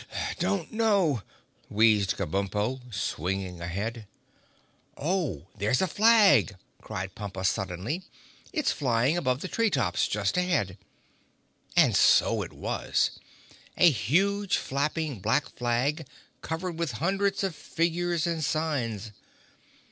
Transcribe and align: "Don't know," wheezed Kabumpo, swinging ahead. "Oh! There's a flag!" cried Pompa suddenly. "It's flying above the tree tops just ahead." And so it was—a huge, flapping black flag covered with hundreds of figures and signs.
"Don't 0.39 0.73
know," 0.73 1.21
wheezed 1.69 2.17
Kabumpo, 2.17 2.91
swinging 2.91 3.61
ahead. 3.61 4.07
"Oh! 4.97 5.45
There's 5.55 5.79
a 5.79 5.85
flag!" 5.87 6.55
cried 6.81 7.13
Pompa 7.13 7.43
suddenly. 7.45 8.01
"It's 8.51 8.71
flying 8.71 9.15
above 9.15 9.41
the 9.41 9.47
tree 9.47 9.69
tops 9.69 10.07
just 10.07 10.37
ahead." 10.37 10.79
And 11.77 11.95
so 11.95 12.41
it 12.41 12.51
was—a 12.51 13.91
huge, 13.91 14.57
flapping 14.57 15.19
black 15.19 15.47
flag 15.49 16.07
covered 16.41 16.79
with 16.79 16.93
hundreds 16.93 17.43
of 17.43 17.55
figures 17.55 18.25
and 18.25 18.43
signs. 18.43 19.11